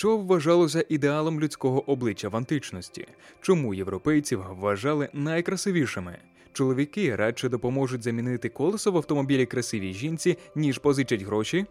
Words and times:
Що 0.00 0.16
вважалося 0.16 0.84
ідеалом 0.88 1.40
людського 1.40 1.90
обличчя 1.90 2.28
в 2.28 2.36
античності? 2.36 3.08
Чому 3.40 3.74
європейців 3.74 4.44
вважали 4.50 5.08
найкрасивішими? 5.12 6.18
Чоловіки 6.52 7.16
радше 7.16 7.48
допоможуть 7.48 8.02
замінити 8.02 8.48
колесо 8.48 8.92
в 8.92 8.96
автомобілі 8.96 9.46
красивій 9.46 9.92
жінці, 9.92 10.38
ніж 10.54 10.78
позичать 10.78 11.22
гроші? 11.22 11.66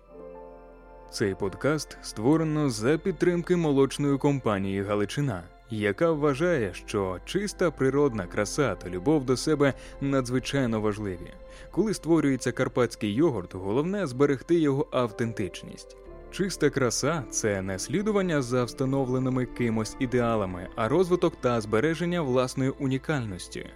Цей 1.12 1.36
подкаст 1.36 1.97
створено 2.02 2.70
за 2.70 2.97
підтримки 2.97 3.55
молочної 3.55 4.18
компанії 4.18 4.84
Галичина, 4.84 5.43
яка 5.70 6.11
вважає, 6.11 6.73
що 6.73 7.20
чиста 7.25 7.71
природна 7.71 8.27
краса 8.27 8.75
та 8.75 8.89
любов 8.89 9.25
до 9.25 9.38
себе 9.38 9.73
надзвичайно 10.02 10.82
важливі. 10.82 11.34
Коли 11.71 11.93
створюється 11.93 12.52
карпатський 12.52 13.14
йогурт, 13.14 13.55
головне 13.55 14.07
зберегти 14.07 14.59
його 14.59 14.88
автентичність. 14.91 15.98
Чиста 16.32 16.70
краса 16.70 17.23
це 17.30 17.62
не 17.62 17.80
слідування 17.80 18.41
за 18.41 18.64
встановленими 18.64 19.45
кимось 19.45 19.95
ідеалами, 19.99 20.67
а 20.76 20.88
розвиток 20.88 21.41
та 21.41 21.62
збереження 21.62 22.22
власної 22.22 22.70
унікальності. 22.70 23.70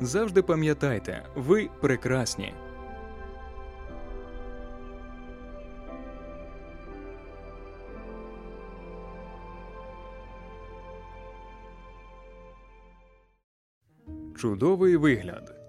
Завжди 0.00 0.42
пам'ятайте, 0.42 1.26
ви 1.36 1.68
прекрасні. 1.80 2.54
Чудовий 14.36 14.96
вигляд. 14.96 15.59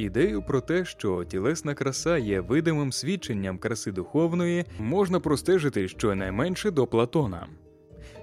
Ідею 0.00 0.42
про 0.42 0.60
те, 0.60 0.84
що 0.84 1.24
тілесна 1.24 1.74
краса 1.74 2.18
є 2.18 2.40
видимим 2.40 2.92
свідченням 2.92 3.58
краси 3.58 3.92
духовної, 3.92 4.64
можна 4.78 5.20
простежити 5.20 5.88
щонайменше 5.88 6.70
до 6.70 6.86
Платона. 6.86 7.46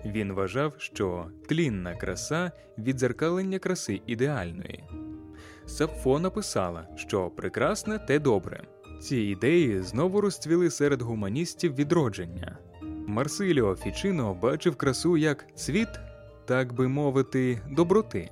Він 0.06 0.34
вважав, 0.34 0.74
що 0.78 1.26
тлінна 1.50 1.96
краса 1.96 2.52
відзеркалення 2.78 3.60
краси 3.60 4.02
ідеальної. 4.08 4.84
Сапфо 5.66 6.20
написала, 6.20 6.88
що 6.96 7.30
прекрасне 7.30 8.00
те 8.00 8.20
добре. 8.20 8.64
Ці 9.02 9.18
ідеї 9.18 9.82
знову 9.82 10.22
розцвіли 10.22 10.70
серед 10.70 11.02
гуманістів 11.02 11.76
відродження. 11.76 12.58
Марсиліо 13.08 13.76
Фічино 13.76 14.34
бачив 14.34 14.76
красу 14.76 15.18
як 15.18 15.46
цвіт, 15.56 15.90
так 16.46 16.74
би 16.74 16.88
мовити, 16.88 17.62
доброти 17.72 18.30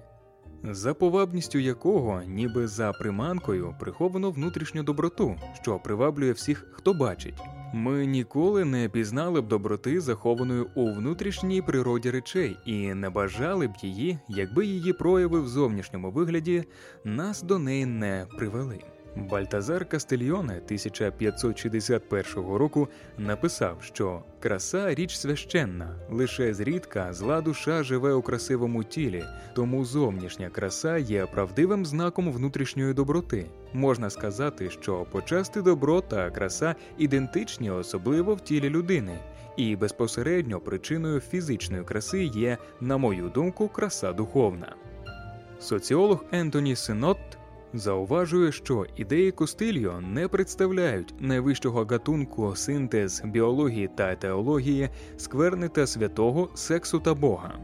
за 0.72 0.94
повабністю 0.94 1.60
якого, 1.60 2.22
ніби 2.28 2.68
за 2.68 2.92
приманкою, 2.92 3.76
приховано 3.80 4.32
внутрішню 4.32 4.84
доброту, 4.84 5.36
що 5.62 5.80
приваблює 5.80 6.32
всіх, 6.32 6.68
хто 6.72 6.94
бачить. 6.94 7.42
Ми 7.74 8.06
ніколи 8.06 8.66
не 8.66 8.90
пізнали 8.90 9.42
б 9.42 9.48
доброти, 9.48 10.02
захованої 10.02 10.66
у 10.76 10.94
внутрішній 10.94 11.62
природі 11.62 12.12
речей, 12.12 12.58
і 12.66 12.94
не 12.94 13.10
бажали 13.10 13.68
б 13.68 13.72
її, 13.82 14.20
якби 14.30 14.66
її 14.66 14.94
прояви 14.94 15.40
в 15.42 15.48
зовнішньому 15.48 16.12
вигляді 16.12 16.64
нас 17.04 17.44
до 17.44 17.60
неї 17.60 17.86
не 17.86 18.28
привели. 18.38 18.80
Бальтазар 19.16 19.86
Кастильйоне 19.86 20.54
1561 20.54 22.26
року 22.36 22.88
написав, 23.18 23.78
що 23.82 24.24
краса 24.40 24.96
річ 24.96 25.18
священна, 25.18 25.96
лише 26.10 26.54
зрідка 26.54 27.14
зла 27.14 27.42
душа 27.42 27.84
живе 27.84 28.14
у 28.14 28.22
красивому 28.22 28.84
тілі, 28.84 29.24
тому 29.54 29.86
зовнішня 29.86 30.50
краса 30.50 30.98
є 30.98 31.26
правдивим 31.26 31.86
знаком 31.86 32.32
внутрішньої 32.32 32.94
доброти. 32.94 33.46
Можна 33.74 34.10
сказати, 34.10 34.70
що 34.70 35.06
почасти 35.12 35.62
добро 35.62 36.02
та 36.02 36.30
краса 36.32 36.76
ідентичні, 36.98 37.72
особливо 37.72 38.36
в 38.36 38.42
тілі 38.42 38.70
людини, 38.70 39.20
і 39.58 39.76
безпосередньо 39.76 40.60
причиною 40.60 41.20
фізичної 41.20 41.84
краси 41.84 42.24
є, 42.24 42.58
на 42.82 42.98
мою 42.98 43.30
думку, 43.30 43.68
краса 43.68 44.14
духовна. 44.14 44.76
Соціолог 45.60 46.26
Ентоні 46.32 46.76
Синот 46.76 47.18
Зауважує, 47.76 48.52
що 48.52 48.86
ідеї 48.96 49.32
Костильо 49.32 50.02
не 50.02 50.28
представляють 50.28 51.14
найвищого 51.20 51.86
гатунку 51.86 52.56
синтез 52.56 53.22
біології 53.26 53.90
та 53.96 54.16
теології, 54.16 54.90
скверни 55.18 55.70
та 55.70 55.88
святого, 55.88 56.50
сексу 56.54 57.00
та 57.00 57.14
Бога. 57.14 57.60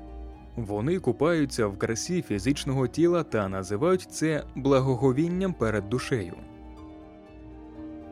Вони 0.55 0.99
купаються 0.99 1.67
в 1.67 1.77
красі 1.77 2.21
фізичного 2.21 2.87
тіла 2.87 3.23
та 3.23 3.49
називають 3.49 4.07
це 4.11 4.43
благоговінням 4.55 5.53
перед 5.53 5.89
душею. 5.89 6.33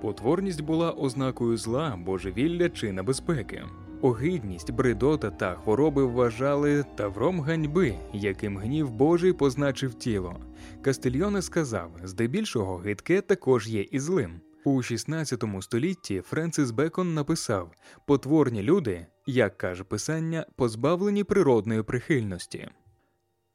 Потворність 0.02 0.62
була 0.62 0.92
ознакою 0.92 1.58
зла, 1.58 2.00
божевілля 2.06 2.70
чи 2.70 2.92
небезпеки. 2.92 3.64
Огидність, 4.02 4.72
бредота 4.72 5.30
та 5.32 5.56
хвороби 5.56 6.06
вважали 6.06 6.86
тавром 6.96 7.42
ганьби, 7.42 7.96
яким 8.14 8.58
гнів 8.58 8.92
Божий 8.92 9.34
позначив 9.34 9.94
тіло. 9.94 10.36
Кастильйоне 10.82 11.42
сказав: 11.42 11.92
здебільшого 12.04 12.78
гидке 12.78 13.22
також 13.22 13.68
є 13.68 13.82
і 13.82 14.00
злим. 14.00 14.42
У 14.64 14.82
16 14.82 15.44
столітті 15.62 16.22
Френсис 16.22 16.72
Бекон 16.72 17.14
написав: 17.14 17.72
потворні 18.08 18.64
люди, 18.64 19.06
як 19.26 19.58
каже 19.58 19.84
писання, 19.84 20.46
позбавлені 20.56 21.24
природної 21.24 21.84
прихильності. 21.84 22.70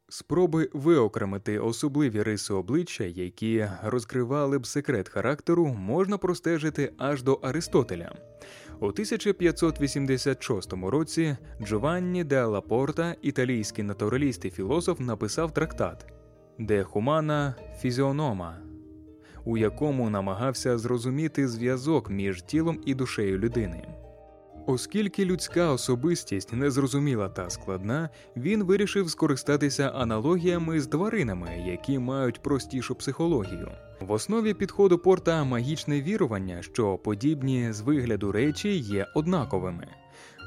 Спроби 0.09 0.71
виокремити 0.73 1.59
особливі 1.59 2.23
риси 2.23 2.55
обличчя, 2.55 3.05
які 3.05 3.69
розкривали 3.85 4.59
б 4.59 4.67
секрет 4.67 5.09
характеру, 5.09 5.67
можна 5.67 6.19
простежити 6.19 6.93
аж 6.99 7.23
до 7.23 7.33
Аристотеля. 7.33 8.13
У 8.81 8.87
1586 8.87 10.73
році 10.73 11.37
Джованні 11.63 12.25
де 12.25 12.45
Лапорта, 12.45 13.17
італійський 13.23 13.85
натураліст 13.85 14.45
і 14.45 14.51
філософ, 14.51 15.01
написав 15.01 15.55
трактат 15.55 16.07
де 16.59 16.83
хумана 16.83 17.55
фізіонома, 17.81 18.57
у 19.45 19.57
якому 19.57 20.11
намагався 20.11 20.79
зрозуміти 20.79 21.49
зв'язок 21.49 22.11
між 22.11 22.43
тілом 22.43 22.81
і 22.87 22.95
душею 22.95 23.39
людини. 23.39 23.89
Оскільки 24.67 25.25
людська 25.25 25.73
особистість 25.73 26.53
незрозуміла 26.53 27.29
та 27.29 27.51
складна, 27.51 28.11
він 28.37 28.65
вирішив 28.65 29.11
скористатися 29.11 29.89
аналогіями 29.89 30.81
з 30.81 30.87
тваринами, 30.87 31.65
які 31.67 31.99
мають 31.99 32.43
простішу 32.43 32.95
психологію. 32.95 33.71
В 34.01 34.13
основі 34.13 34.55
підходу 34.55 34.99
порта 34.99 35.45
магічне 35.45 36.03
вірування, 36.03 36.63
що 36.63 36.99
подібні 36.99 37.73
з 37.73 37.81
вигляду 37.81 38.33
речі 38.33 38.77
є 38.77 39.07
однаковими. 39.15 39.87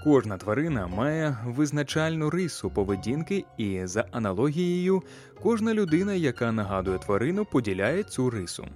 Кожна 0.04 0.38
тварина 0.38 0.88
має 0.88 1.38
визначальну 1.46 2.30
рису 2.30 2.70
поведінки, 2.70 3.46
і 3.58 3.82
за 3.86 4.06
аналогією, 4.12 5.04
кожна 5.44 5.74
людина, 5.74 6.14
яка 6.14 6.52
нагадує 6.52 6.98
тварину, 6.98 7.46
поділяє 7.46 8.04
цю 8.04 8.30
рису. 8.30 8.68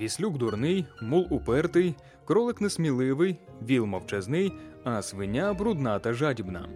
Віслюк 0.00 0.38
дурний, 0.38 0.86
мул 1.02 1.26
упертий, 1.30 1.94
кролик 2.24 2.60
несміливий, 2.60 3.38
віл 3.68 3.84
мовчазний, 3.84 4.52
а 4.84 5.02
свиня 5.02 5.54
брудна 5.54 5.98
та 5.98 6.12
жадібна. 6.12 6.68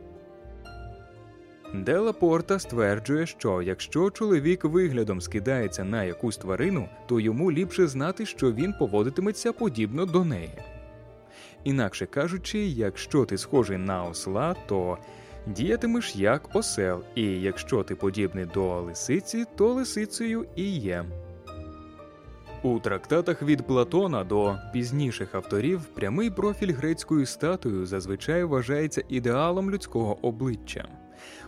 Дела 1.74 2.12
Порта 2.12 2.58
стверджує, 2.58 3.26
що 3.26 3.62
якщо 3.62 4.10
чоловік 4.10 4.64
виглядом 4.64 5.20
скидається 5.20 5.84
на 5.84 6.04
якусь 6.04 6.36
тварину, 6.36 6.88
то 7.06 7.20
йому 7.20 7.52
ліпше 7.52 7.86
знати, 7.86 8.26
що 8.26 8.52
він 8.52 8.72
поводитиметься 8.72 9.52
подібно 9.52 10.06
до 10.06 10.24
неї. 10.24 10.58
Інакше 11.64 12.06
кажучи, 12.06 12.58
якщо 12.58 13.24
ти 13.24 13.38
схожий 13.38 13.78
на 13.78 14.04
осла, 14.04 14.54
то 14.66 14.98
діятимеш 15.46 16.16
як 16.16 16.56
осел, 16.56 17.02
і 17.14 17.22
якщо 17.22 17.82
ти 17.82 17.94
подібний 17.94 18.46
до 18.54 18.80
лисиці, 18.80 19.44
то 19.56 19.72
лисицею 19.72 20.46
і 20.56 20.78
є. 20.78 21.04
У 22.62 22.78
трактатах 22.78 23.42
від 23.42 23.66
Платона 23.66 24.24
до 24.24 24.58
пізніших 24.72 25.34
авторів 25.34 25.84
прямий 25.84 26.30
профіль 26.30 26.72
грецькою 26.72 27.26
статуєю 27.26 27.86
зазвичай 27.86 28.44
вважається 28.44 29.02
ідеалом 29.08 29.70
людського 29.70 30.26
обличчя. 30.26 30.88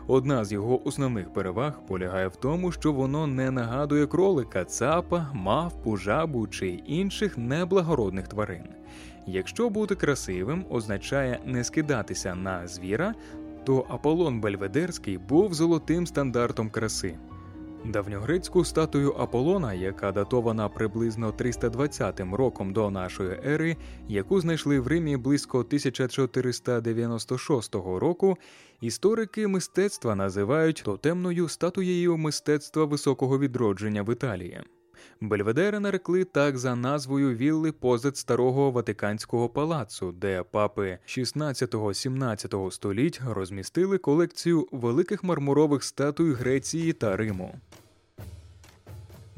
Одна 0.06 0.44
з 0.44 0.52
його 0.52 0.88
основних 0.88 1.32
переваг 1.32 1.80
полягає 1.86 2.28
в 2.28 2.36
тому, 2.36 2.72
що 2.72 2.92
воно 2.92 3.26
не 3.26 3.50
нагадує 3.50 4.06
кролика, 4.06 4.64
цапа, 4.64 5.30
мавпу, 5.34 5.96
жабу 5.96 6.46
чи 6.46 6.68
інших 6.68 7.38
неблагородних 7.38 8.28
тварин. 8.28 8.64
Якщо 9.26 9.70
бути 9.70 9.94
красивим 9.94 10.64
означає 10.70 11.40
не 11.44 11.64
скидатися 11.64 12.34
на 12.34 12.66
звіра, 12.66 13.14
то 13.64 13.86
Аполлон 13.88 14.40
Бельведерський 14.40 15.18
був 15.18 15.54
золотим 15.54 16.06
стандартом 16.06 16.70
краси. 16.70 17.18
Давньогрецьку 17.84 18.64
статую 18.64 19.12
Аполлона, 19.12 19.74
яка 19.74 20.12
датована 20.12 20.68
приблизно 20.68 21.32
320 21.32 22.20
роком 22.20 22.72
до 22.72 22.90
нашої 22.90 23.40
ери, 23.46 23.76
яку 24.08 24.40
знайшли 24.40 24.80
в 24.80 24.86
Римі 24.86 25.16
близько 25.16 25.58
1496 25.58 27.74
року, 27.74 28.38
історики 28.80 29.48
мистецтва 29.48 30.14
називають 30.14 30.82
тотемною 30.84 31.48
статуєю 31.48 32.16
мистецтва 32.16 32.84
високого 32.84 33.38
відродження 33.38 34.02
в 34.02 34.12
Італії. 34.12 34.62
Бельведера 35.20 35.80
нарекли 35.80 36.24
так 36.24 36.58
за 36.58 36.76
назвою 36.76 37.36
вілли 37.36 37.72
позад 37.72 38.16
старого 38.16 38.70
Ватиканського 38.70 39.48
палацу, 39.48 40.12
де 40.12 40.42
папи 40.42 40.98
16-17 41.06 42.70
століть 42.70 43.20
розмістили 43.26 43.98
колекцію 43.98 44.68
великих 44.72 45.24
мармурових 45.24 45.84
статуй 45.84 46.32
Греції 46.32 46.92
та 46.92 47.16
Риму. 47.16 47.60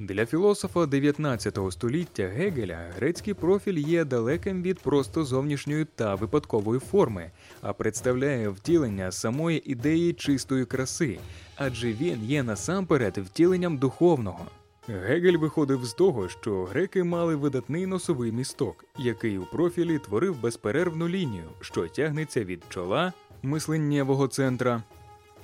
Для 0.00 0.26
філософа 0.26 0.86
19 0.86 1.58
століття 1.70 2.22
Гегеля 2.22 2.78
грецький 2.96 3.34
профіль 3.34 3.78
є 3.78 4.04
далеким 4.04 4.62
від 4.62 4.78
просто 4.78 5.24
зовнішньої 5.24 5.86
та 5.94 6.14
випадкової 6.14 6.80
форми, 6.80 7.30
а 7.62 7.72
представляє 7.72 8.48
втілення 8.48 9.12
самої 9.12 9.70
ідеї 9.72 10.12
чистої 10.12 10.64
краси, 10.64 11.18
адже 11.56 11.92
він 11.92 12.24
є 12.24 12.42
насамперед 12.42 13.18
втіленням 13.18 13.78
духовного. 13.78 14.46
Гегель 14.88 15.36
виходив 15.36 15.84
з 15.84 15.94
того, 15.94 16.28
що 16.28 16.64
греки 16.64 17.04
мали 17.04 17.36
видатний 17.36 17.86
носовий 17.86 18.32
місток, 18.32 18.84
який 18.98 19.38
у 19.38 19.44
профілі 19.44 19.98
творив 19.98 20.40
безперервну 20.40 21.08
лінію, 21.08 21.44
що 21.60 21.88
тягнеться 21.88 22.44
від 22.44 22.62
чола 22.68 23.12
мисленнєвого 23.42 24.28
центра 24.28 24.82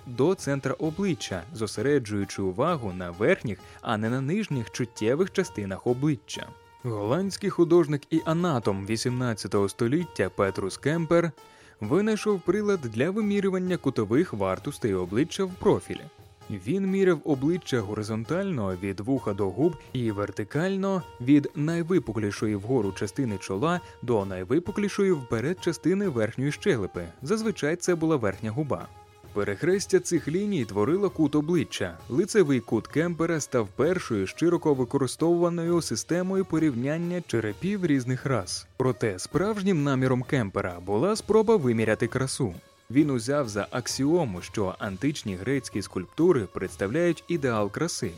до 0.07 0.35
центра 0.35 0.75
обличчя, 0.79 1.43
зосереджуючи 1.55 2.43
увагу 2.43 2.93
на 2.93 3.11
верхніх, 3.11 3.59
а 3.83 3.97
не 3.97 4.11
на 4.11 4.21
нижніх 4.21 4.71
чуттєвих 4.71 5.33
частинах 5.33 5.87
обличчя. 5.87 6.47
Голландський 6.83 7.51
художник 7.51 8.03
і 8.11 8.21
анатом 8.25 8.87
18 8.87 9.55
століття 9.69 10.31
Петрус 10.37 10.77
Кемпер 10.77 11.31
винайшов 11.81 12.41
прилад 12.41 12.81
для 12.81 13.11
вимірювання 13.11 13.77
кутових 13.77 14.33
вартостей 14.33 14.95
обличчя 14.95 15.45
в 15.45 15.55
профілі. 15.55 16.01
Він 16.51 16.87
міряв 16.87 17.21
обличчя 17.25 17.81
горизонтально 17.81 18.77
від 18.83 19.01
вуха 19.01 19.33
до 19.33 19.51
губ 19.51 19.77
і 19.93 20.11
вертикально 20.11 21.03
від 21.21 21.51
найвипуклішої 21.55 22.57
вгору 22.57 22.93
частини 22.93 23.39
чола 23.39 23.81
до 24.03 24.25
найвипуклішої 24.25 25.13
вперед 25.13 25.59
частини 25.61 26.09
верхньої 26.09 26.53
щелепи. 26.53 27.09
Зазвичай 27.23 27.77
це 27.77 27.95
була 27.95 28.17
верхня 28.17 28.51
губа. 28.51 28.89
Перехрестя 29.37 30.01
цих 30.01 30.29
ліній 30.29 30.65
творило 30.65 31.11
кут 31.11 31.35
обличчя. 31.35 31.99
Лицевий 32.09 32.61
кут 32.61 32.87
Кемпера 32.87 33.41
став 33.41 33.69
першою 33.77 34.27
широко 34.27 34.75
використовуваною 34.75 35.83
системою 35.83 36.45
порівняння 36.45 37.23
черепів 37.27 37.87
різних 37.87 38.27
рас. 38.27 38.67
Проте 38.77 39.19
справжнім 39.19 39.85
наміром 39.85 40.23
Кемпера 40.23 40.81
була 40.87 41.17
спроба 41.17 41.57
виміряти 41.57 42.07
красу. 42.07 42.55
Він 42.91 43.11
узяв 43.11 43.49
за 43.49 43.67
аксіому, 43.71 44.43
що 44.43 44.75
античні 44.79 45.37
грецькі 45.37 45.83
скульптури 45.83 46.47
представляють 46.53 47.25
ідеал 47.29 47.71
краси. 47.71 48.11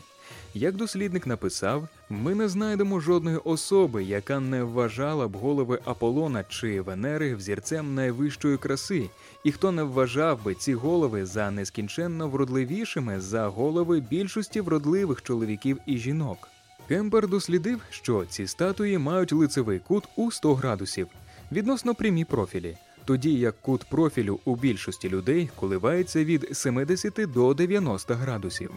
Як 0.53 0.75
дослідник 0.75 1.27
написав, 1.27 1.87
ми 2.09 2.35
не 2.35 2.49
знайдемо 2.49 2.99
жодної 2.99 3.37
особи, 3.37 4.03
яка 4.03 4.39
не 4.39 4.63
вважала 4.63 5.27
б 5.27 5.35
голови 5.35 5.79
Аполлона 5.85 6.43
чи 6.49 6.81
Венери 6.81 7.35
взірцем 7.35 7.95
найвищої 7.95 8.57
краси, 8.57 9.09
і 9.43 9.51
хто 9.51 9.71
не 9.71 9.83
вважав 9.83 10.43
би 10.43 10.55
ці 10.55 10.73
голови 10.73 11.25
за 11.25 11.51
нескінченно 11.51 12.27
вродливішими 12.27 13.19
за 13.19 13.47
голови 13.47 13.99
більшості 13.99 14.61
вродливих 14.61 15.21
чоловіків 15.21 15.77
і 15.85 15.97
жінок. 15.97 16.47
Кемпер 16.87 17.27
дослідив, 17.27 17.81
що 17.89 18.25
ці 18.25 18.47
статуї 18.47 18.97
мають 18.97 19.33
лицевий 19.33 19.79
кут 19.79 20.03
у 20.15 20.31
100 20.31 20.55
градусів 20.55 21.07
відносно 21.51 21.95
прямі 21.95 22.25
профілі, 22.25 22.77
тоді 23.05 23.33
як 23.33 23.61
кут 23.61 23.83
профілю 23.89 24.39
у 24.45 24.55
більшості 24.55 25.09
людей 25.09 25.49
коливається 25.55 26.23
від 26.23 26.57
70 26.57 27.31
до 27.33 27.53
90 27.53 28.13
градусів. 28.13 28.71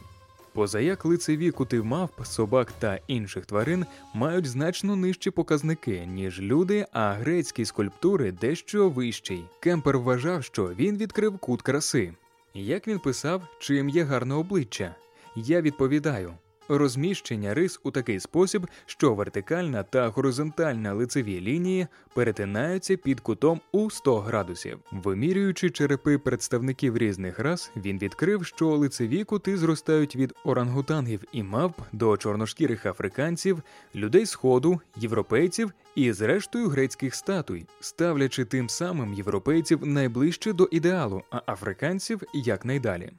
Позаяк 0.54 1.04
лицеві 1.04 1.50
кути 1.50 1.82
мавп, 1.82 2.26
собак 2.26 2.72
та 2.78 2.99
інших 3.06 3.46
тварин 3.46 3.87
мають 4.14 4.46
значно 4.46 4.96
нижчі 4.96 5.31
показники, 5.31 6.06
ніж 6.06 6.40
люди, 6.40 6.87
а 6.93 7.12
грецькі 7.12 7.64
скульптури 7.64 8.32
дещо 8.32 8.88
вищий. 8.88 9.44
Кемпер 9.60 9.99
вважав, 9.99 10.44
що 10.44 10.69
він 10.78 10.96
відкрив 10.96 11.38
кут 11.38 11.62
краси. 11.62 12.12
Як 12.54 12.88
він 12.88 12.99
писав, 12.99 13.43
чим 13.58 13.88
є 13.88 14.04
гарне 14.04 14.34
обличчя? 14.34 14.94
Я 15.37 15.60
відповідаю 15.60 16.34
розміщення 16.69 17.55
рис 17.55 17.81
у 17.82 17.91
такий 17.91 18.20
спосіб, 18.20 18.67
що 18.87 19.14
вертикальна 19.14 19.82
та 19.82 20.09
горизонтальна 20.09 20.93
лицеві 20.93 21.41
лінії 21.41 21.87
перетинаються 22.14 22.97
під 22.97 23.20
кутом 23.20 23.61
у 23.73 23.91
100 23.91 24.19
градусів. 24.19 24.79
Вимірюючи 24.93 25.70
черепи 25.70 26.19
представників 26.19 26.97
різних 26.97 27.38
рас, 27.38 27.70
він 27.76 27.99
відкрив, 27.99 28.47
що 28.47 28.69
лицеві 28.69 29.25
кути 29.25 29.56
зростають 29.56 30.17
від 30.17 30.35
орангутангів 30.44 31.25
і 31.32 31.43
мавп 31.43 31.81
до 31.93 32.17
чорношкірих 32.17 32.87
африканців, 32.87 33.62
людей 33.94 34.26
сходу, 34.26 34.81
європейців 34.97 35.73
і, 35.94 36.12
зрештою, 36.12 36.69
грецьких 36.69 37.15
статуй, 37.15 37.67
ставлячи 37.81 38.44
тим 38.44 38.69
самим 38.69 39.15
європейців 39.15 39.87
найближче 39.87 40.53
до 40.53 40.69
ідеалу, 40.70 41.23
а 41.31 41.53
африканців 41.53 42.23
якнайдалі. 42.35 43.12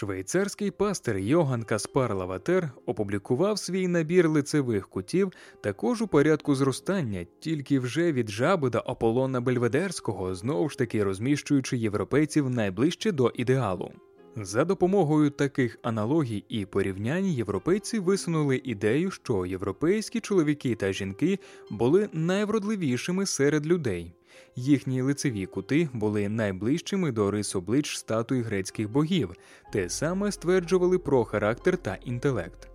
Швейцарський 0.00 0.70
пастир 0.70 1.18
Йоган 1.18 1.62
Каспар 1.62 2.14
Лаватер 2.14 2.70
опублікував 2.86 3.58
свій 3.58 3.88
набір 3.88 4.28
лицевих 4.28 4.88
кутів 4.88 5.32
також 5.60 6.02
у 6.02 6.06
порядку 6.06 6.54
зростання, 6.54 7.26
тільки 7.40 7.78
вже 7.78 8.12
від 8.12 8.30
жаби 8.30 8.70
до 8.70 8.78
Аполлона 8.78 9.40
Бельведерського, 9.40 10.34
знову 10.34 10.68
ж 10.68 10.78
таки 10.78 11.04
розміщуючи 11.04 11.76
європейців 11.76 12.50
найближче 12.50 13.12
до 13.12 13.32
ідеалу. 13.34 13.92
За 14.36 14.64
допомогою 14.64 15.30
таких 15.30 15.78
аналогій 15.82 16.44
і 16.48 16.66
порівнянь 16.66 17.26
європейці 17.26 17.98
висунули 17.98 18.60
ідею, 18.64 19.10
що 19.10 19.46
європейські 19.46 20.20
чоловіки 20.20 20.74
та 20.74 20.92
жінки 20.92 21.38
були 21.70 22.08
найвродливішими 22.12 23.26
серед 23.26 23.66
людей. 23.66 24.12
Їхні 24.56 25.02
лицеві 25.02 25.46
кути 25.46 25.88
були 25.92 26.28
найближчими 26.28 27.12
до 27.12 27.30
рис 27.30 27.56
облич 27.56 27.96
статуй 27.96 28.42
грецьких 28.42 28.90
богів, 28.90 29.34
те 29.72 29.88
саме 29.88 30.32
стверджували 30.32 30.98
про 30.98 31.24
характер 31.24 31.76
та 31.76 31.94
інтелект. 32.04 32.68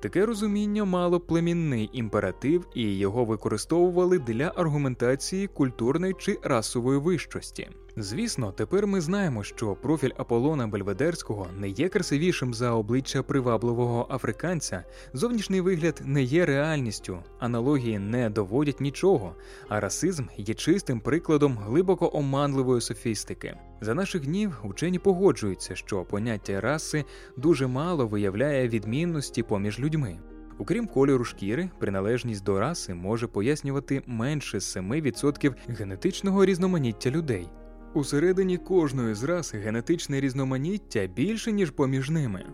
Таке 0.00 0.26
розуміння 0.26 0.84
мало 0.84 1.20
племінний 1.20 1.90
імператив, 1.92 2.66
і 2.74 2.98
його 2.98 3.24
використовували 3.24 4.18
для 4.18 4.52
аргументації 4.56 5.46
культурної 5.46 6.14
чи 6.18 6.38
расової 6.42 6.98
вищості. 6.98 7.68
Звісно, 7.98 8.52
тепер 8.52 8.86
ми 8.86 9.00
знаємо, 9.00 9.42
що 9.42 9.74
профіль 9.74 10.10
Аполлона 10.16 10.66
Бельведерського 10.66 11.46
не 11.58 11.68
є 11.68 11.88
красивішим 11.88 12.54
за 12.54 12.70
обличчя 12.70 13.22
привабливого 13.22 14.06
африканця, 14.10 14.84
зовнішній 15.12 15.60
вигляд 15.60 16.02
не 16.04 16.22
є 16.22 16.46
реальністю, 16.46 17.18
аналогії 17.38 17.98
не 17.98 18.30
доводять 18.30 18.80
нічого, 18.80 19.34
а 19.68 19.80
расизм 19.80 20.24
є 20.36 20.54
чистим 20.54 21.00
прикладом 21.00 21.58
глибоко 21.58 22.10
оманливої 22.14 22.80
софістики. 22.80 23.56
За 23.80 23.94
наших 23.94 24.26
днів 24.26 24.60
учені 24.64 24.98
погоджуються, 24.98 25.74
що 25.74 26.04
поняття 26.04 26.60
раси 26.60 27.04
дуже 27.36 27.66
мало 27.66 28.06
виявляє 28.06 28.68
відмінності 28.68 29.42
поміж 29.42 29.80
людьми. 29.80 30.18
Окрім 30.58 30.86
кольору 30.86 31.24
шкіри, 31.24 31.70
приналежність 31.78 32.44
до 32.44 32.60
раси 32.60 32.94
може 32.94 33.26
пояснювати 33.26 34.02
менше 34.06 34.58
7% 34.58 35.54
генетичного 35.68 36.44
різноманіття 36.44 37.10
людей. 37.10 37.48
Усередині 37.96 38.58
кожної 38.58 39.14
з 39.14 39.24
рас 39.24 39.54
генетичне 39.54 40.20
різноманіття 40.20 41.06
більше, 41.06 41.52
ніж 41.52 41.70
поміж 41.70 42.10
ними. 42.10 42.44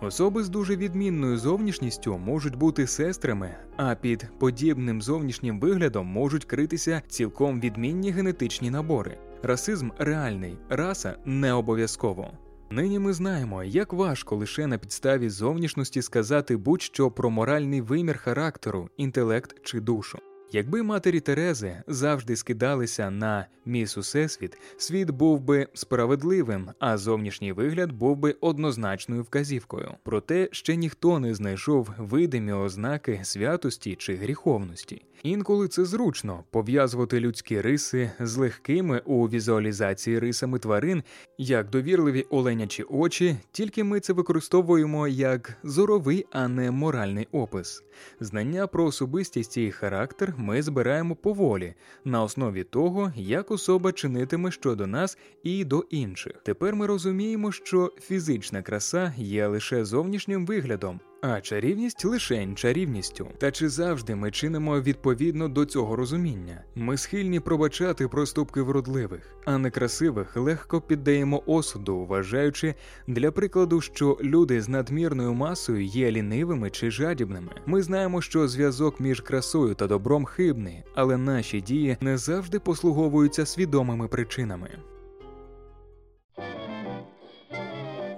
Особи 0.00 0.44
з 0.44 0.48
дуже 0.48 0.76
відмінною 0.76 1.38
зовнішністю 1.38 2.18
можуть 2.18 2.56
бути 2.56 2.86
сестрами, 2.86 3.54
а 3.76 3.94
під 3.94 4.26
подібним 4.38 5.02
зовнішнім 5.02 5.60
виглядом 5.60 6.06
можуть 6.06 6.44
критися 6.44 7.02
цілком 7.08 7.60
відмінні 7.60 8.10
генетичні 8.10 8.70
набори. 8.70 9.18
Расизм 9.42 9.90
реальний, 9.98 10.58
раса 10.68 11.16
не 11.24 11.52
обов'язково. 11.52 12.30
Нині 12.70 12.98
ми 12.98 13.12
знаємо, 13.12 13.64
як 13.64 13.92
важко 13.92 14.36
лише 14.36 14.66
на 14.66 14.78
підставі 14.78 15.28
зовнішності 15.28 16.02
сказати 16.02 16.56
будь-що 16.56 17.10
про 17.10 17.30
моральний 17.30 17.80
вимір 17.80 18.18
характеру, 18.18 18.88
інтелект 18.96 19.66
чи 19.66 19.80
душу. 19.80 20.18
Якби 20.54 20.82
матері 20.82 21.20
Терези 21.20 21.82
завжди 21.86 22.36
скидалися 22.36 23.10
на 23.10 23.46
міс 23.64 23.98
Усесвіт, 23.98 24.58
світ 24.76 25.10
був 25.10 25.40
би 25.40 25.68
справедливим, 25.74 26.70
а 26.78 26.98
зовнішній 26.98 27.52
вигляд 27.52 27.92
був 27.92 28.16
би 28.16 28.36
однозначною 28.40 29.22
вказівкою. 29.22 29.94
Проте 30.02 30.48
ще 30.52 30.76
ніхто 30.76 31.18
не 31.18 31.34
знайшов 31.34 31.90
видимі 31.98 32.52
ознаки 32.52 33.20
святості 33.22 33.94
чи 33.94 34.14
гріховності. 34.14 35.02
Інколи 35.22 35.68
це 35.68 35.84
зручно 35.84 36.44
пов'язувати 36.50 37.20
людські 37.20 37.60
риси 37.60 38.10
з 38.20 38.36
легкими 38.36 39.02
у 39.04 39.28
візуалізації 39.28 40.18
рисами 40.18 40.58
тварин, 40.58 41.02
як 41.38 41.70
довірливі 41.70 42.26
оленячі 42.30 42.82
очі, 42.82 43.36
тільки 43.52 43.84
ми 43.84 44.00
це 44.00 44.12
використовуємо 44.12 45.08
як 45.08 45.56
зоровий, 45.62 46.26
а 46.30 46.48
не 46.48 46.70
моральний 46.70 47.28
опис. 47.32 47.82
Знання 48.20 48.66
про 48.66 48.84
особистість 48.84 49.56
і 49.56 49.70
характер 49.70 50.34
ми 50.44 50.62
збираємо 50.62 51.16
поволі 51.16 51.74
на 52.04 52.22
основі 52.22 52.64
того, 52.64 53.12
як 53.16 53.50
особа 53.50 53.92
чинитиме 53.92 54.50
щодо 54.50 54.86
нас 54.86 55.18
і 55.42 55.64
до 55.64 55.80
інших. 55.90 56.32
Тепер 56.44 56.76
ми 56.76 56.86
розуміємо, 56.86 57.52
що 57.52 57.92
фізична 58.00 58.62
краса 58.62 59.14
є 59.16 59.46
лише 59.46 59.84
зовнішнім 59.84 60.46
виглядом 60.46 61.00
а 61.26 61.40
чарівність 61.40 62.04
лишень 62.04 62.56
чарівністю. 62.56 63.26
Та 63.38 63.50
чи 63.50 63.68
завжди 63.68 64.14
ми 64.14 64.30
чинимо 64.30 64.80
відповідно 64.80 65.48
до 65.48 65.64
цього 65.64 65.96
розуміння? 65.96 66.64
Ми 66.74 66.96
схильні 66.96 67.40
пробачати 67.40 68.08
проступки 68.08 68.62
вродливих, 68.62 69.34
а 69.44 69.58
некрасивих 69.58 70.36
легко 70.36 70.80
піддаємо 70.80 71.42
осуду, 71.46 72.04
вважаючи 72.04 72.74
для 73.06 73.30
прикладу, 73.30 73.80
що 73.80 74.18
люди 74.22 74.60
з 74.60 74.68
надмірною 74.68 75.34
масою 75.34 75.84
є 75.84 76.10
лінивими 76.10 76.70
чи 76.70 76.90
жадібними. 76.90 77.52
Ми 77.66 77.82
знаємо, 77.82 78.22
що 78.22 78.48
зв'язок 78.48 79.00
між 79.00 79.20
красою 79.20 79.74
та 79.74 79.86
добром 79.86 80.24
хибний, 80.24 80.82
але 80.94 81.16
наші 81.16 81.60
дії 81.60 81.96
не 82.00 82.18
завжди 82.18 82.58
послуговуються 82.58 83.46
свідомими 83.46 84.08
причинами. 84.08 84.70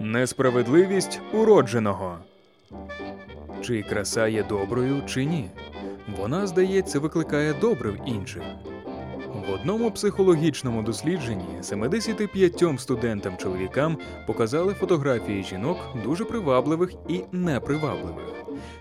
Несправедливість 0.00 1.20
уродженого. 1.32 2.18
Чи 3.62 3.82
краса 3.82 4.28
є 4.28 4.42
доброю, 4.42 5.02
чи 5.06 5.24
ні? 5.24 5.50
Вона, 6.18 6.46
здається, 6.46 6.98
викликає 6.98 7.54
добре 7.60 7.90
в 7.90 8.08
інших. 8.08 8.42
В 9.48 9.52
одному 9.52 9.90
психологічному 9.90 10.82
дослідженні 10.82 11.44
75 11.62 12.64
студентам-чоловікам 12.78 13.98
показали 14.26 14.74
фотографії 14.74 15.44
жінок 15.44 15.78
дуже 16.04 16.24
привабливих 16.24 16.92
і 17.08 17.20
непривабливих. 17.32 18.24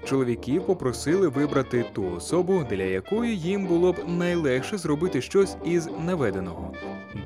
Чоловіків 0.05 0.65
попросили 0.65 1.27
вибрати 1.27 1.85
ту 1.93 2.11
особу, 2.11 2.63
для 2.69 2.83
якої 2.83 3.37
їм 3.37 3.67
було 3.67 3.93
б 3.93 3.95
найлегше 4.07 4.77
зробити 4.77 5.21
щось 5.21 5.57
із 5.65 5.89
наведеного, 6.05 6.73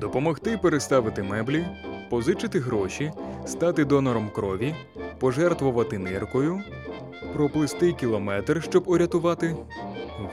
допомогти 0.00 0.58
переставити 0.58 1.22
меблі, 1.22 1.66
позичити 2.10 2.60
гроші, 2.60 3.12
стати 3.46 3.84
донором 3.84 4.30
крові, 4.34 4.74
пожертвувати 5.20 5.98
ниркою, 5.98 6.60
проплисти 7.34 7.92
кілометр, 7.92 8.62
щоб 8.62 8.88
урятувати, 8.88 9.56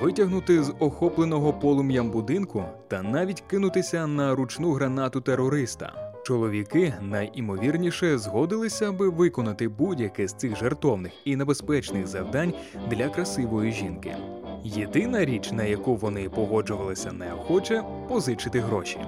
витягнути 0.02 0.64
з 0.64 0.74
охопленого 0.80 1.54
полум'ям 1.54 2.12
будинку 2.12 2.64
та 2.88 3.02
навіть 3.02 3.42
кинутися 3.42 4.08
на 4.08 4.36
ручну 4.36 4.72
гранату 4.72 5.22
терориста. 5.22 6.14
Чоловіки 6.24 6.94
найімовірніше 7.02 8.18
згодилися 8.18 8.92
би 8.92 9.10
виконати 9.10 9.68
будь-яке 9.68 10.28
з 10.28 10.34
цих 10.34 10.58
жартовних 10.58 11.12
і 11.26 11.36
небезпечних 11.36 12.08
завдань 12.08 12.54
для 12.90 13.10
красивої 13.10 13.72
жінки. 13.72 14.16
Єдина 14.64 15.26
річ, 15.26 15.52
на 15.52 15.64
яку 15.64 15.96
вони 15.96 16.30
погоджувалися 16.30 17.12
неохоче, 17.12 17.84
позичити 18.10 18.60
гроші. 18.60 19.00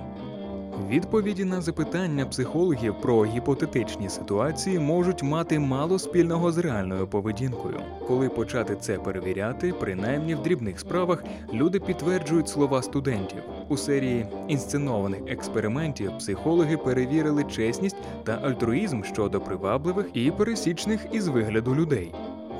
Відповіді 0.87 1.45
на 1.45 1.61
запитання 1.61 2.25
психологів 2.25 2.95
про 3.01 3.25
гіпотетичні 3.25 4.09
ситуації 4.09 4.79
можуть 4.79 5.23
мати 5.23 5.59
мало 5.59 5.99
спільного 5.99 6.51
з 6.51 6.57
реальною 6.57 7.07
поведінкою. 7.07 7.81
Коли 8.07 8.29
почати 8.29 8.75
це 8.75 8.97
перевіряти, 8.97 9.73
принаймні 9.79 10.35
в 10.35 10.43
дрібних 10.43 10.79
справах 10.79 11.23
люди 11.53 11.79
підтверджують 11.79 12.49
слова 12.49 12.81
студентів. 12.81 13.41
У 13.69 13.77
серії 13.77 14.25
інсценованих 14.47 15.19
експериментів 15.27 16.17
психологи 16.17 16.77
перевірили 16.77 17.43
чесність 17.43 17.97
та 18.23 18.39
альтруїзм 18.43 19.03
щодо 19.03 19.41
привабливих 19.41 20.05
і 20.13 20.31
пересічних 20.31 21.05
із 21.11 21.27
вигляду 21.27 21.75
людей. 21.75 22.13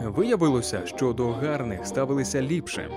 Виявилося, 0.06 0.82
що 0.86 1.14
до 1.14 1.28
гарних 1.28 1.86
ставилися 1.86 2.42
ліпше. 2.42 2.90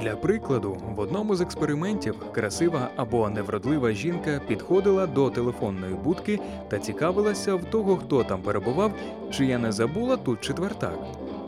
Для 0.00 0.16
прикладу, 0.16 0.76
в 0.96 1.00
одному 1.00 1.36
з 1.36 1.40
експериментів 1.40 2.14
красива 2.32 2.90
або 2.96 3.30
невродлива 3.30 3.92
жінка 3.92 4.40
підходила 4.48 5.06
до 5.06 5.30
телефонної 5.30 5.94
будки 5.94 6.40
та 6.68 6.78
цікавилася 6.78 7.54
в 7.54 7.64
того, 7.64 7.96
хто 7.96 8.24
там 8.24 8.42
перебував, 8.42 8.92
чи 9.30 9.46
я 9.46 9.58
не 9.58 9.72
забула 9.72 10.16
тут 10.16 10.40
четвертак. 10.40 10.98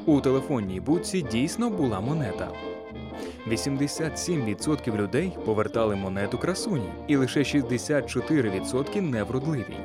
У 0.06 0.20
телефонній 0.20 0.80
будці 0.80 1.22
дійсно 1.22 1.70
була 1.70 2.00
монета. 2.00 2.48
87% 3.48 4.96
людей 4.96 5.32
повертали 5.44 5.96
монету 5.96 6.38
красуні, 6.38 6.88
і 7.06 7.16
лише 7.16 7.40
64% 7.40 9.00
невродливі. 9.00 9.76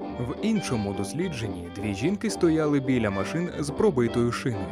В 0.00 0.34
іншому 0.42 0.94
дослідженні 0.98 1.68
дві 1.76 1.94
жінки 1.94 2.30
стояли 2.30 2.80
біля 2.80 3.10
машин 3.10 3.50
з 3.58 3.70
пробитою 3.70 4.32
шиною. 4.32 4.66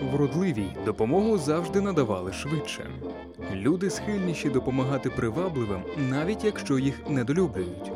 Вродливій 0.00 0.76
допомогу 0.84 1.38
завжди 1.38 1.80
надавали 1.80 2.32
швидше. 2.32 2.90
Люди 3.52 3.90
схильніші 3.90 4.50
допомагати 4.50 5.10
привабливим, 5.10 5.82
навіть 5.96 6.44
якщо 6.44 6.78
їх 6.78 7.08
недолюблюють. 7.08 7.92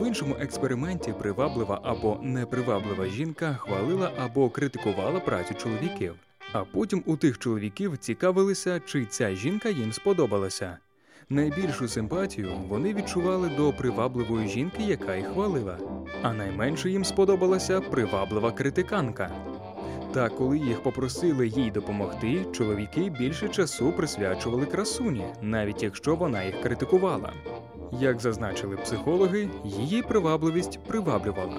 В 0.00 0.06
іншому 0.06 0.36
експерименті 0.40 1.12
приваблива 1.12 1.80
або 1.82 2.18
неприваблива 2.22 3.06
жінка 3.06 3.54
хвалила 3.54 4.10
або 4.18 4.50
критикувала 4.50 5.20
працю 5.20 5.54
чоловіків, 5.54 6.14
а 6.52 6.64
потім 6.64 7.02
у 7.06 7.16
тих 7.16 7.38
чоловіків 7.38 7.98
цікавилися, 7.98 8.80
чи 8.86 9.06
ця 9.06 9.34
жінка 9.34 9.68
їм 9.68 9.92
сподобалася. 9.92 10.78
Найбільшу 11.28 11.88
симпатію 11.88 12.50
вони 12.68 12.94
відчували 12.94 13.50
до 13.56 13.72
привабливої 13.72 14.48
жінки, 14.48 14.82
яка 14.82 15.16
їх 15.16 15.26
хвалила, 15.26 15.78
а 16.22 16.32
найменше 16.32 16.90
їм 16.90 17.04
сподобалася 17.04 17.80
приваблива 17.80 18.52
критиканка. 18.52 19.30
Та 20.14 20.28
коли 20.28 20.58
їх 20.58 20.82
попросили 20.82 21.48
їй 21.48 21.70
допомогти, 21.70 22.46
чоловіки 22.52 23.12
більше 23.18 23.48
часу 23.48 23.92
присвячували 23.92 24.66
красуні, 24.66 25.24
навіть 25.42 25.82
якщо 25.82 26.16
вона 26.16 26.42
їх 26.42 26.60
критикувала. 26.60 27.32
Як 28.00 28.20
зазначили 28.20 28.76
психологи, 28.76 29.48
її 29.64 30.02
привабливість 30.02 30.78
приваблювала. 30.84 31.58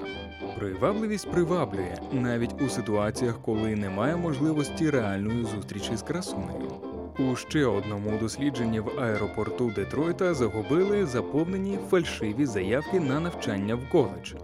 Привабливість 0.58 1.30
приваблює 1.30 1.98
навіть 2.12 2.62
у 2.62 2.68
ситуаціях, 2.68 3.42
коли 3.42 3.76
немає 3.76 4.16
можливості 4.16 4.90
реальної 4.90 5.44
зустрічі 5.44 5.96
з 5.96 6.02
красунею. 6.02 6.93
У 7.18 7.36
ще 7.36 7.66
одному 7.66 8.18
дослідженні 8.20 8.80
в 8.80 9.00
аеропорту 9.00 9.70
Детройта 9.70 10.34
загубили 10.34 11.06
заповнені 11.06 11.78
фальшиві 11.90 12.46
заявки 12.46 13.00
на 13.00 13.20
навчання 13.20 13.74
в 13.74 13.90
коледж. 13.92 14.34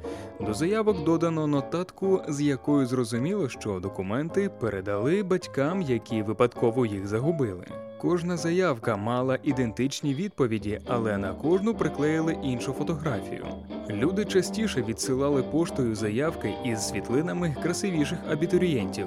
До 0.40 0.54
заявок 0.54 1.04
додано 1.04 1.46
нотатку, 1.46 2.22
з 2.28 2.40
якою 2.40 2.86
зрозуміло, 2.86 3.48
що 3.48 3.80
документи 3.80 4.50
передали 4.60 5.22
батькам, 5.22 5.82
які 5.82 6.22
випадково 6.22 6.86
їх 6.86 7.06
загубили. 7.06 7.66
Кожна 7.98 8.36
заявка 8.36 8.96
мала 8.96 9.38
ідентичні 9.42 10.14
відповіді, 10.14 10.80
але 10.86 11.18
на 11.18 11.34
кожну 11.34 11.74
приклеїли 11.74 12.36
іншу 12.42 12.72
фотографію. 12.72 13.46
Люди 13.90 14.24
частіше 14.24 14.82
відсилали 14.82 15.42
поштою 15.42 15.94
заявки 15.94 16.54
із 16.64 16.88
світлинами 16.88 17.56
красивіших 17.62 18.18
абітурієнтів. 18.30 19.06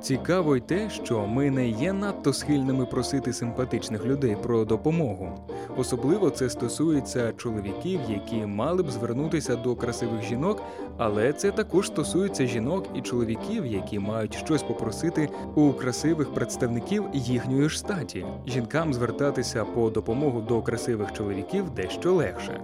Цікаво 0.00 0.56
й 0.56 0.60
те, 0.60 0.90
що 0.90 1.26
ми 1.26 1.50
не 1.50 1.68
є 1.68 1.92
надто 1.92 2.32
схильними 2.32 2.86
просити 2.86 3.32
симпатичних 3.32 4.04
людей 4.04 4.36
про 4.42 4.64
допомогу. 4.64 5.46
Особливо 5.76 6.30
це 6.30 6.50
стосується 6.50 7.32
чоловіків, 7.36 8.00
які 8.08 8.46
мали 8.46 8.82
б 8.82 8.90
звернутися 8.90 9.56
до 9.56 9.76
красивих 9.76 10.22
жінок, 10.22 10.62
але 10.96 11.32
це 11.32 11.50
також 11.50 11.86
стосується 11.86 12.46
жінок 12.46 12.86
і 12.94 13.00
чоловіків, 13.00 13.66
які 13.66 13.98
мають 13.98 14.34
щось 14.34 14.62
попросити 14.62 15.28
у 15.54 15.72
красивих 15.72 16.34
представників 16.34 17.04
їхньої 17.12 17.68
ж 17.68 17.78
статі. 17.78 18.26
Жінкам 18.46 18.94
звертатися 18.94 19.64
по 19.64 19.90
допомогу 19.90 20.40
до 20.40 20.62
красивих 20.62 21.12
чоловіків 21.12 21.70
дещо 21.70 22.14
легше. 22.14 22.60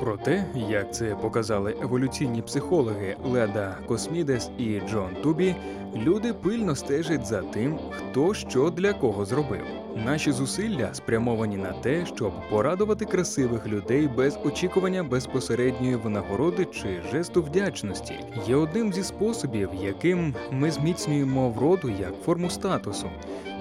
Проте, 0.00 0.44
як 0.70 0.94
це 0.94 1.14
показали 1.14 1.76
еволюційні 1.82 2.42
психологи 2.42 3.16
Леда 3.24 3.76
Космідес 3.86 4.50
і 4.58 4.80
Джон 4.80 5.10
Тубі, 5.22 5.54
люди 5.96 6.32
пильно 6.32 6.74
стежать 6.74 7.26
за 7.26 7.42
тим, 7.42 7.78
хто 7.90 8.34
що 8.34 8.70
для 8.70 8.92
кого 8.92 9.24
зробив. 9.24 9.62
Наші 10.04 10.32
зусилля 10.32 10.94
спрямовані 10.94 11.56
на 11.56 11.72
те, 11.72 12.06
щоб 12.06 12.32
порадувати 12.50 13.04
красивих 13.04 13.66
людей 13.66 14.08
без 14.08 14.38
очікування 14.44 15.02
безпосередньої 15.02 15.96
винагороди 15.96 16.64
чи 16.64 17.02
жесту 17.12 17.42
вдячності, 17.42 18.14
є 18.48 18.56
одним 18.56 18.92
зі 18.92 19.02
способів, 19.02 19.70
яким 19.82 20.34
ми 20.50 20.70
зміцнюємо 20.70 21.50
вроду 21.50 21.88
як 21.88 22.12
форму 22.24 22.50
статусу, 22.50 23.06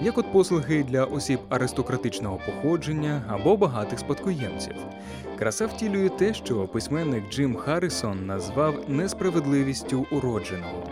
як 0.01 0.17
от 0.17 0.31
послуги 0.31 0.83
для 0.83 1.05
осіб 1.05 1.39
аристократичного 1.49 2.39
походження 2.45 3.23
або 3.27 3.57
багатих 3.57 3.99
спадкоємців. 3.99 4.75
Краса 5.39 5.65
втілює 5.65 6.09
те, 6.09 6.33
що 6.33 6.67
письменник 6.67 7.29
Джим 7.29 7.55
Харрисон 7.55 8.25
назвав 8.25 8.75
несправедливістю 8.89 10.05
уродженого. 10.11 10.83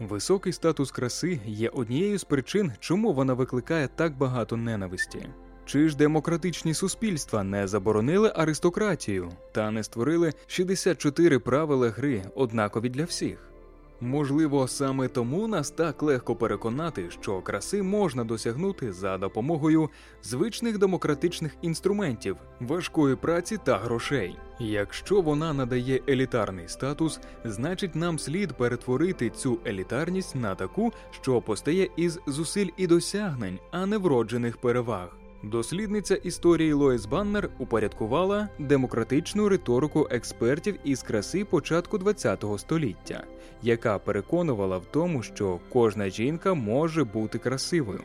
Високий 0.00 0.52
статус 0.52 0.90
краси 0.90 1.40
є 1.46 1.68
однією 1.68 2.18
з 2.18 2.24
причин, 2.24 2.72
чому 2.78 3.12
вона 3.12 3.34
викликає 3.34 3.88
так 3.88 4.16
багато 4.16 4.56
ненависті. 4.56 5.28
Чи 5.64 5.88
ж 5.88 5.96
демократичні 5.96 6.74
суспільства 6.74 7.42
не 7.42 7.66
заборонили 7.66 8.32
аристократію 8.36 9.30
та 9.52 9.70
не 9.70 9.82
створили 9.82 10.32
64 10.46 11.38
правила 11.38 11.90
гри 11.90 12.22
однакові 12.34 12.88
для 12.88 13.04
всіх? 13.04 13.55
Можливо, 14.00 14.68
саме 14.68 15.08
тому 15.08 15.48
нас 15.48 15.70
так 15.70 16.02
легко 16.02 16.36
переконати, 16.36 17.10
що 17.10 17.40
краси 17.40 17.82
можна 17.82 18.24
досягнути 18.24 18.92
за 18.92 19.18
допомогою 19.18 19.90
звичних 20.22 20.78
демократичних 20.78 21.56
інструментів, 21.62 22.36
важкої 22.60 23.16
праці 23.16 23.58
та 23.64 23.78
грошей. 23.78 24.36
Якщо 24.60 25.20
вона 25.20 25.52
надає 25.52 26.02
елітарний 26.08 26.68
статус, 26.68 27.20
значить 27.44 27.94
нам 27.94 28.18
слід 28.18 28.52
перетворити 28.52 29.30
цю 29.30 29.58
елітарність 29.66 30.34
на 30.34 30.54
таку, 30.54 30.92
що 31.10 31.42
постає 31.42 31.88
із 31.96 32.18
зусиль 32.26 32.68
і 32.76 32.86
досягнень, 32.86 33.58
а 33.70 33.86
не 33.86 33.98
вроджених 33.98 34.56
переваг. 34.56 35.25
Дослідниця 35.42 36.14
історії 36.14 36.72
Лоїс 36.72 37.06
Баннер 37.06 37.50
упорядкувала 37.58 38.48
демократичну 38.58 39.48
риторику 39.48 40.08
експертів 40.10 40.78
із 40.84 41.02
краси 41.02 41.44
початку 41.44 41.98
ХХ 41.98 42.58
століття, 42.58 43.24
яка 43.62 43.98
переконувала 43.98 44.78
в 44.78 44.86
тому, 44.86 45.22
що 45.22 45.58
кожна 45.72 46.08
жінка 46.08 46.54
може 46.54 47.04
бути 47.04 47.38
красивою. 47.38 48.00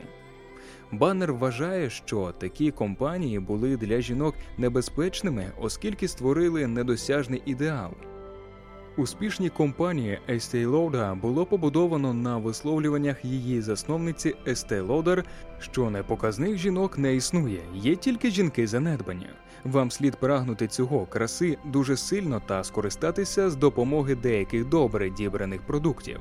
Баннер 0.92 1.32
вважає, 1.32 1.90
що 1.90 2.32
такі 2.38 2.70
компанії 2.70 3.38
були 3.38 3.76
для 3.76 4.00
жінок 4.00 4.34
небезпечними, 4.58 5.52
оскільки 5.60 6.08
створили 6.08 6.66
недосяжний 6.66 7.42
ідеал. 7.46 7.90
Успішні 8.96 9.48
компанії 9.48 10.18
Estee 10.28 10.70
Lauder 10.70 11.20
було 11.20 11.46
побудовано 11.46 12.14
на 12.14 12.36
висловлюваннях 12.36 13.24
її 13.24 13.60
засновниці 13.60 14.34
Estee 14.46 14.86
Lauder, 14.86 15.24
що 15.58 15.90
непоказних 15.90 16.56
жінок 16.56 16.98
не 16.98 17.14
існує, 17.14 17.60
є 17.74 17.96
тільки 17.96 18.30
жінки 18.30 18.66
занедбані. 18.66 19.26
Вам 19.64 19.90
слід 19.90 20.16
прагнути 20.16 20.68
цього 20.68 21.06
краси 21.06 21.58
дуже 21.64 21.96
сильно 21.96 22.42
та 22.46 22.64
скористатися 22.64 23.50
з 23.50 23.56
допомоги 23.56 24.14
деяких 24.14 24.68
добре 24.68 25.10
дібраних 25.10 25.62
продуктів. 25.62 26.20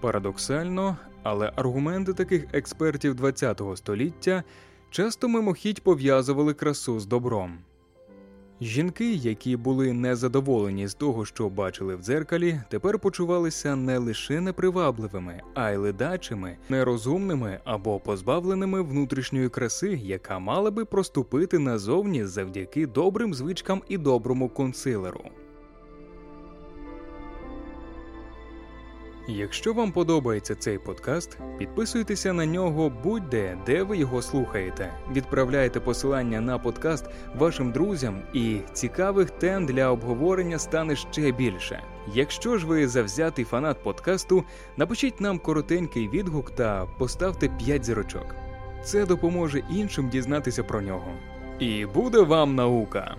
Парадоксально, 0.00 0.96
але 1.22 1.52
аргументи 1.56 2.12
таких 2.14 2.46
експертів 2.52 3.20
ХХ 3.20 3.76
століття 3.76 4.42
часто 4.90 5.28
мимохідь 5.28 5.80
пов'язували 5.80 6.54
красу 6.54 7.00
з 7.00 7.06
добром. 7.06 7.58
Жінки, 8.62 9.12
які 9.14 9.56
були 9.56 9.92
незадоволені 9.92 10.88
з 10.88 10.94
того, 10.94 11.24
що 11.24 11.48
бачили 11.48 11.96
в 11.96 12.02
дзеркалі, 12.02 12.60
тепер 12.68 12.98
почувалися 12.98 13.76
не 13.76 13.98
лише 13.98 14.40
непривабливими, 14.40 15.42
а 15.54 15.70
й 15.70 15.76
ледачими, 15.76 16.56
нерозумними 16.68 17.60
або 17.64 18.00
позбавленими 18.00 18.82
внутрішньої 18.82 19.48
краси, 19.48 20.00
яка 20.02 20.38
мала 20.38 20.70
би 20.70 20.84
проступити 20.84 21.58
назовні 21.58 22.24
завдяки 22.24 22.86
добрим 22.86 23.34
звичкам 23.34 23.82
і 23.88 23.98
доброму 23.98 24.48
консилеру. 24.48 25.20
Якщо 29.36 29.72
вам 29.72 29.92
подобається 29.92 30.54
цей 30.54 30.78
подкаст, 30.78 31.38
підписуйтеся 31.58 32.32
на 32.32 32.46
нього 32.46 32.92
будь-де, 33.04 33.58
де 33.66 33.82
ви 33.82 33.96
його 33.96 34.22
слухаєте. 34.22 34.92
Відправляйте 35.12 35.80
посилання 35.80 36.40
на 36.40 36.58
подкаст 36.58 37.06
вашим 37.38 37.72
друзям, 37.72 38.22
і 38.32 38.58
цікавих 38.72 39.30
тем 39.30 39.66
для 39.66 39.90
обговорення 39.90 40.58
стане 40.58 40.96
ще 40.96 41.32
більше. 41.32 41.82
Якщо 42.14 42.58
ж 42.58 42.66
ви 42.66 42.88
завзятий 42.88 43.44
фанат 43.44 43.82
подкасту, 43.82 44.44
напишіть 44.76 45.20
нам 45.20 45.38
коротенький 45.38 46.08
відгук 46.08 46.50
та 46.50 46.86
поставте 46.98 47.48
5 47.48 47.84
зірочок. 47.84 48.34
Це 48.84 49.06
допоможе 49.06 49.62
іншим 49.70 50.08
дізнатися 50.08 50.64
про 50.64 50.80
нього. 50.80 51.12
І 51.58 51.86
буде 51.86 52.20
вам 52.20 52.54
наука! 52.54 53.16